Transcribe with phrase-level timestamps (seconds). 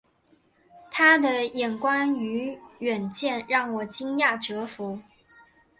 [0.89, 4.99] 他的眼光与远见让我惊讶折服